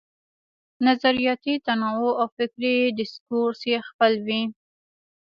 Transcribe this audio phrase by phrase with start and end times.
[0.87, 4.41] نظریاتي تنوع او فکري ډسکورس یې خپل وي.